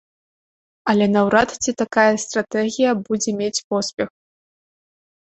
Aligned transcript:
Але 0.93 1.05
наўрад 1.15 1.49
ці 1.63 1.71
такая 1.81 2.05
стратэгія 2.23 2.91
будзе 3.05 3.31
мець 3.43 3.63
поспех. 3.75 4.09